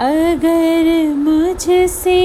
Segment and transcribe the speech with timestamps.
[0.00, 2.22] अगर मुझसे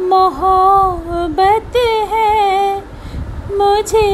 [0.00, 1.76] मोहब्बत
[2.12, 2.78] है,
[3.58, 4.10] मुझे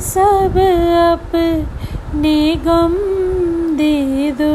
[0.00, 0.58] सब
[1.00, 2.94] अपने गम
[3.76, 4.54] दे दो।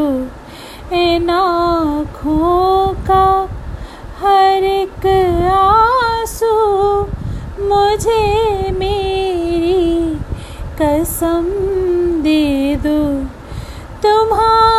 [0.95, 3.27] इन आँखों का
[4.21, 5.07] हर एक
[5.52, 6.55] आँसू
[7.68, 10.16] मुझे मेरी
[10.82, 11.46] कसम
[12.23, 13.00] दे दो।
[14.04, 14.79] तुम्हारे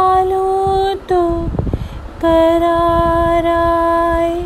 [0.00, 1.22] छुपा लो तो
[2.22, 4.36] करार आए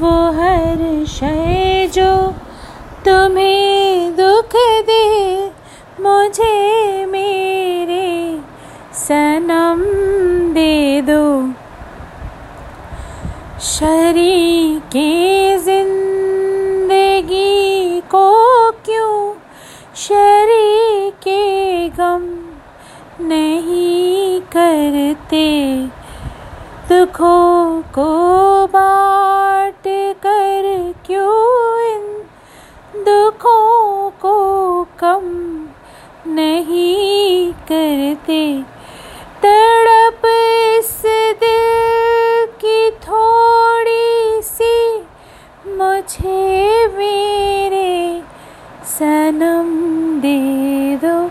[0.00, 2.12] वो हर शय जो
[3.04, 4.56] तुम्हें दुख
[4.88, 5.04] दे,
[6.00, 6.54] मुझे
[7.06, 8.08] मेरे
[8.98, 9.82] सनम
[10.54, 11.24] दे दो।
[13.70, 15.10] शरीके
[15.66, 17.44] ज़िंदगी
[18.14, 18.26] को
[18.86, 19.16] क्यों
[20.06, 21.42] शरीके
[21.98, 22.24] गम
[23.28, 24.15] नहीं
[24.58, 25.86] करते,
[26.88, 28.06] दुखों को
[28.66, 29.82] बांट
[30.22, 32.04] कर क्यों इन
[33.04, 34.36] दुखों को
[34.84, 35.24] कम
[36.26, 38.62] नहीं करते?
[39.42, 40.22] तड़प
[40.78, 41.02] इस
[41.44, 44.98] दिल की थोड़ी सी
[45.66, 48.22] मुझे मेरे
[48.84, 49.68] सनम
[50.20, 51.30] दे दो,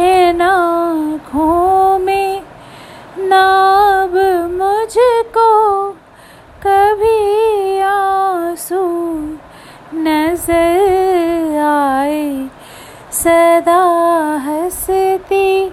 [0.00, 0.70] है ना
[1.34, 1.69] में
[13.20, 13.80] सदा
[14.44, 15.72] हंसती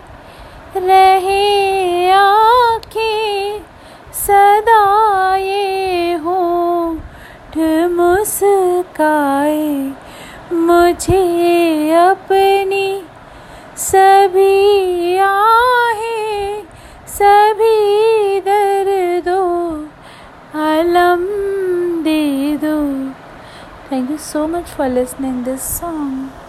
[0.76, 3.62] रहे आँखें,
[4.14, 6.14] सदा ये
[7.88, 9.94] मुस्काए।
[10.54, 13.04] मुझे अपनी
[13.78, 16.64] सभी आहें,
[17.08, 19.86] सभी दर्दों,
[20.66, 21.26] अलम
[22.04, 22.78] दे दो।
[23.92, 26.47] Thank you so much for listening this song.